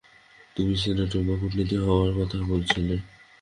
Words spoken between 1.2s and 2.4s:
বা কূটনীতিক হওয়ার কথা